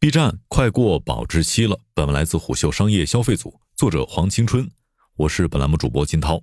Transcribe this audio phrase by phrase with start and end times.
[0.00, 1.80] B 站快过保质期了。
[1.92, 4.70] 本文来自虎嗅商业消费组，作者黄青春，
[5.16, 6.40] 我是本栏目主播金涛。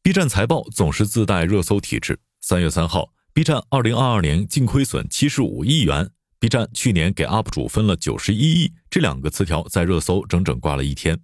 [0.00, 2.18] B 站财报总是自带热搜体质。
[2.40, 11.20] 三月三号，B 站二零二二年净亏损七十五亿元，B 站去年给 UP 主分了九十一亿，这两个词条在热搜整整挂了一天。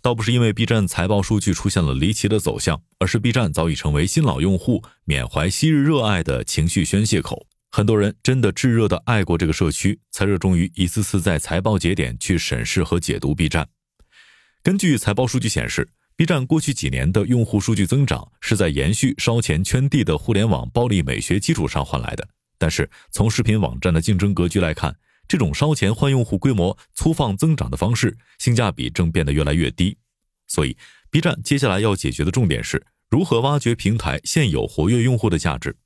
[0.00, 7.46] 倒不是因为 B 站财报数据出现了离奇的走向，而是 B 站早已成为新老用户缅怀昔日热爱的情绪宣泄口。
[7.72, 13.68] 很多人真的炙热的爱过这个社区，才热衷于一次次在财报节点去审视和解读 B 站。
[14.60, 22.28] 根据财报数据显示，B 站过去几年的用户数据增长是在延续烧钱圈地的互联网暴力美学基础上换来的。
[22.58, 24.96] 但是从视频网站的竞争格局来看，
[25.28, 29.96] 这种烧钱换用户规模粗放增长的方式，性价比正变得越来越低。
[30.48, 30.76] 所以
[31.08, 35.76] ，B 站接下来要解决的重点是如何挖掘平台现有活跃用户的价值。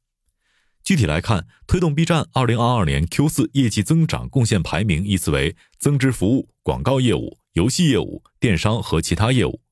[0.84, 9.62] 具体来看，推动 B 站2022年 Q4 业绩增长贡献排名依次为增值服务、广告业务、游戏业务、电商和其他业务。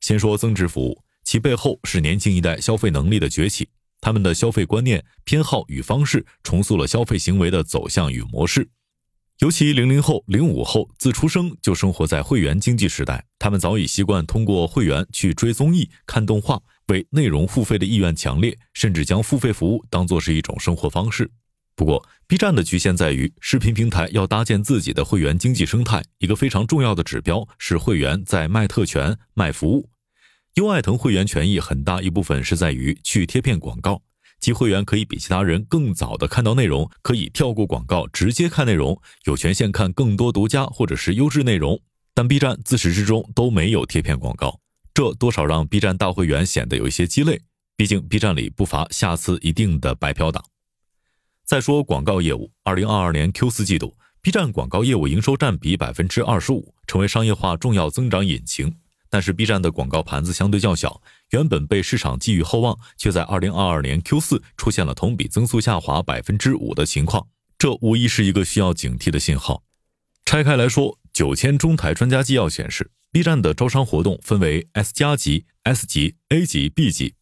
[0.00, 3.68] 先说增值服务，其背后是年轻一代消费能力的崛起，
[4.00, 8.70] 他们的消费观念、偏好与方式重塑了消费行为的走向与模式。
[9.40, 16.62] 尤其零零后、零五后自出生就生活在会员经济时代，他们早已习惯通过会员去追综艺、看动画。
[16.88, 21.30] 为内容付费的意愿强烈，甚至将付费服务当作是一种生活方式。
[21.74, 29.88] 不过，B 站的局限在于，视频平台要搭建自己的会员经济生态，一个非常重要的指标是会员在卖特权、卖服务。
[30.54, 34.02] 优爱腾会员权益很大一部分是在于去贴片广告，
[34.40, 41.80] 即会员可以比其他人更早的看到内容，可以跳过广告直接看内容，有权限看更多独家或者是优质内容。
[42.12, 44.58] 但 B 站自始至终都没有贴片广告。
[44.98, 47.40] 这多少让 B 站大会员显得有一些鸡肋，
[47.76, 50.44] 毕竟 B 站里不乏下次一定的白嫖党。
[51.44, 58.74] 再说广告业务，二零二二年 Q 四季度，B 站广告业务营收占比百分之二十五，成为商业化重要增长引擎。
[59.08, 69.62] 但是 B 站的广告盘子相对较小，原本被市场寄予厚望，却在二零二二年 Q 四出现了同比增速下滑百分之五的情况，这无疑是一个需要警惕的信号。
[70.24, 72.90] 拆开来说，九千中台专家纪要显示。
[73.10, 77.14] B 站的招商活动分为 S 加级、S 级、A 级、B 级，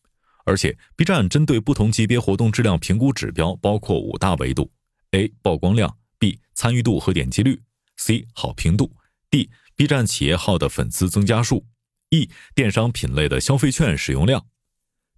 [0.44, 4.72] 而且 B 站针对不同级别活动质量评估指标包括五大维度
[5.12, 7.60] ：A 曝光量，B 参与度和点击率
[7.96, 8.96] ，C 好评度
[9.30, 11.64] ，D B 站企业号的粉丝增加数
[12.10, 14.44] ，E 电商品类的消费券使用量。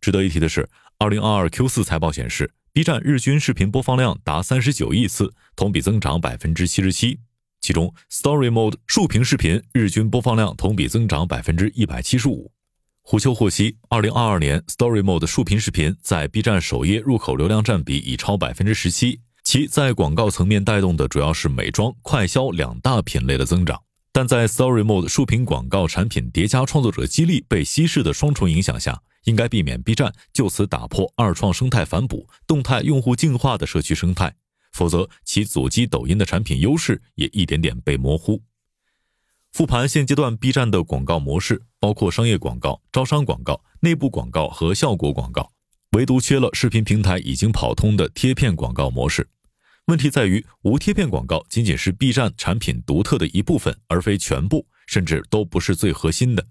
[0.03, 0.69] 值得一提的是，
[0.99, 7.21] 二零二二 Q 四财报显示，B 站日均视频播放量达三十九亿次，同比增长百分之七十七。
[7.69, 12.51] 其中，Story Mode 竖屏视频日均播放量同比增长百分之一百七十五。
[13.03, 19.21] 虎嗅获悉，二零二二年 Story Mode 竖屏视频在 B 站首页入口流量占比已超百分之十七。
[19.45, 23.79] 其在广告层面带动的主要是美妆、快消两大品类的增长，
[24.12, 34.33] 但在 Story Mode 竖屏广告产品叠加创作者激励被稀释的双重影响下，应该避免 B 站就此打破二创生态反哺、动态用户净化的社区生态。
[34.78, 38.44] 否则，其阻击抖音的产品优势也一点点被模糊。
[39.50, 45.50] 复盘现阶段 B 站的广告模式，包括商业广告、招商广告、内部广告和效果广告，
[45.97, 49.28] 唯独缺了视频平台已经跑通的贴片广告模式。
[49.87, 56.47] 问题在于，无贴片广告仅仅是 B 站产品独特的一部分，而非全部，甚至都不是最核心的。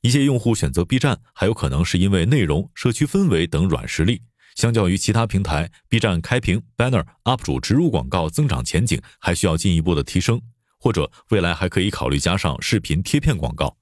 [0.00, 4.22] 一些用户选择 B 站，还有可能是因为内容、社区氛围等软实力。
[4.56, 10.40] 相较于其他平台，B 站开屏 banner UP 主植入广告增长前景还需要进一步的提升，
[10.80, 13.76] 或者未来还可以考虑加上视频贴片广告。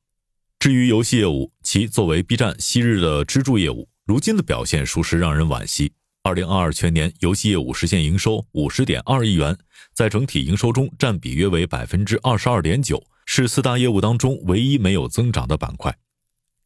[0.59, 5.93] 至于游戏业务，其作为 B 站昔日的支柱业务，如今的表现属实让人惋惜。
[6.25, 9.57] 二零二二全年游戏业务实现营收五十点二亿元，
[9.93, 15.97] 在整体营收中占比约为百分之二十二点九，是四大业务当中唯一没有增长的板块。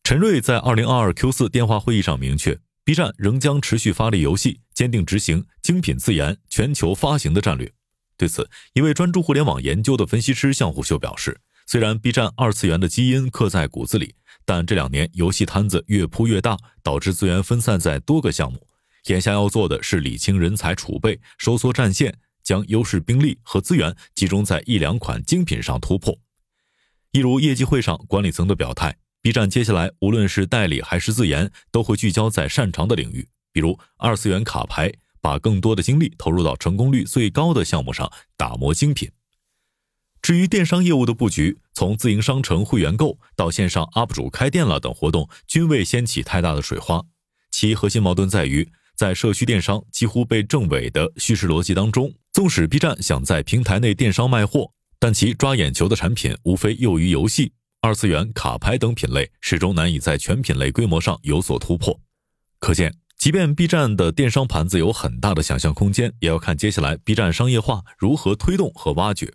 [0.02, 2.58] 陈瑞在二零二二 Q 四电话会议上明确。
[2.88, 7.70] B 站仍将持续发力游戏，坚定执行精品自研、全球发行的战略。
[8.16, 11.38] 对此，一位专注互联网研究的分析师向虎嗅表示
[11.68, 14.14] ：“虽然 B 站二次元的基因刻在骨子里，
[14.46, 18.66] 但这两年游戏摊子越铺越大，导致资源分散在多个项目。
[19.08, 26.18] 眼下要做的是理清人才储备，收缩战线，将优势兵力和资源集中在一两款精品上突破。”
[27.12, 28.96] 一如业绩会上管理层的表态。
[29.20, 39.10] B 站接下来无论是代理还是自研，都会聚焦在擅长的领域，比如二次元卡牌，把更多的精力投入到成功率最高的项目上，打磨精品。
[40.22, 47.04] 至于电商业务的布局，从自营商城会员购到线上 UP 主开店了等活动，均未掀起太大的水花。
[47.50, 62.00] 其核心矛盾在于，在社区电商几乎被证伪的叙事逻辑当中，纵使 B 站想在平台内电商卖货，但其抓眼球的产品无非囿于游戏、二次元、卡牌等品类，始终难以在全品类规模上有所突破。
[62.58, 69.32] 可见，即便 B 站的电商盘子有很大的想象空间，也要看接下来 B 站商业化如何推动和挖掘。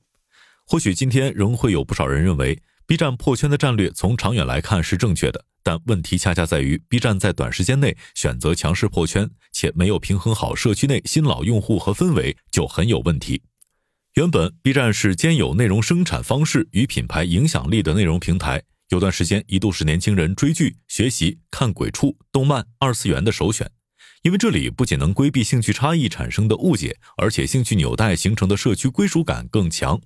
[0.68, 2.62] 或许今天仍会有不少人认为。
[2.86, 13.42] B 站破圈的战略从长远来看是正确的，但问题恰恰在于 B 站在短时间内选择强势破圈，且没有平衡好社区内新老用户和氛围，就很有问题。
[14.14, 23.72] 原本 B 站是兼有内容生产方式与品牌影响力的内容平台，有段时间一度是年轻人追剧、学习、看鬼畜、动漫、二次元的首选，
[24.22, 30.00] 因为这里不仅能规避兴趣差异产生的误解，而且兴趣纽带形成的社区归属感更强。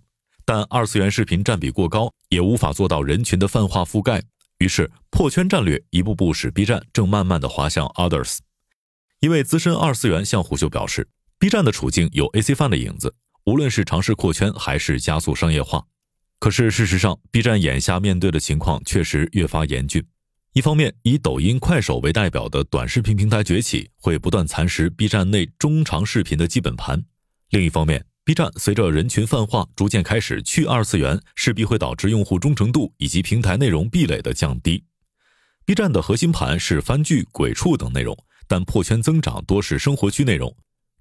[0.46, 4.24] 但二次元视频占比过高，也无法做到人群的泛化覆盖，
[4.60, 8.38] 于是破圈战略一步步使 B 站正慢慢的滑向 Others。
[9.20, 13.14] 一位资深二次元向虎嗅表示，B 站的处境有 AC Fun 的影子，
[13.48, 15.86] 无论是尝试扩圈还是加速商业化。
[16.38, 20.06] 可是事实上，B 站眼下面对的情况确实越发严峻。
[20.52, 27.00] 一方面，以抖音、快手为代表的短视频平台崛起，会不断蚕食 B 站内中长视频的基本盘；
[27.52, 34.84] 另一方面，B 站随着人群泛化逐渐开始去二次元，势必会导致用户忠诚度以及平台内容壁垒的降低。
[35.66, 40.54] B 站的核心盘是番剧、鬼畜等内容，但破圈增长多是生活区内容。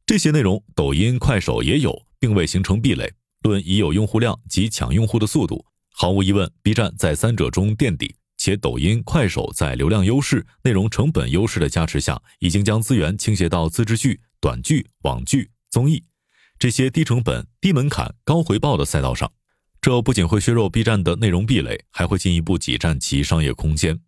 [0.06, 3.12] 这些内容抖音、快手也有，并未形成壁垒。
[3.42, 8.16] 论已有用户量及抢用户的速度，毫无疑问，B 站在三者中垫底。
[8.38, 16.04] 且抖音、快手在流量优势、内容成本优势的加持下，已经将资源倾斜到自制剧、短剧、网剧、综艺。
[16.58, 19.32] 这些低成本、低门槛、高回报的赛道上，
[19.80, 23.98] 这不仅会削弱 B 站的内容壁垒，还会进一步挤占其商业空间。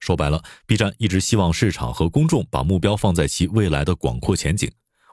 [0.00, 4.70] 说白了，B 站一直希望市场和公众把目标放在其未来的广阔前景，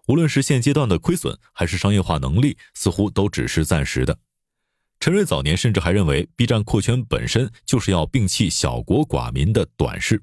[0.07, 4.17] 无论是现阶段的亏损，还是商业化能力，似乎都只是暂时的。
[4.99, 10.21] 陈瑞早年甚至还认为，B 站扩圈本身就是要摒弃小国寡民的短视，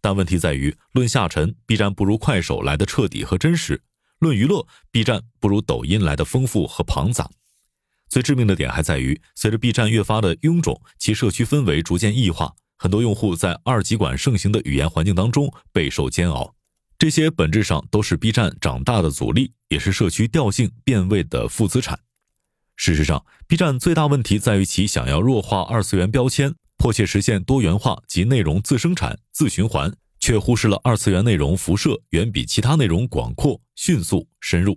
[0.00, 3.82] 但问题在于，论下沉，B 站不如快手来的彻底和真实。
[4.18, 7.30] 论娱乐，B 站不如抖音来的丰富和庞杂。
[8.08, 16.54] 最致命的点还在于，随着 B 站越发的臃肿，其社区氛围逐渐异化，很多用户在二极管盛行的语言环境当中备受煎熬。
[16.98, 22.00] 这些本质上都是 B 站长大的阻力，也是社区调性变味的负资产。
[22.76, 29.92] 事实上，B 站最大问题在于其想要弱化二次元标签，迫切实现多元化及内容自生产、自循环。
[30.20, 34.76] 却忽视了二次元内容辐射远比其他内容广阔、迅速、深入，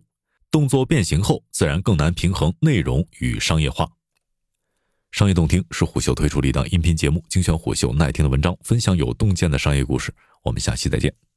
[0.51, 3.89] 动作变形后自然更难平衡内容与商业化。
[5.11, 10.13] 商业洞听是虎嗅推出的一档音频节目，精选虎嗅耐听的文章，分享有洞见的商业故事。
[10.43, 11.30] 我们下期再见。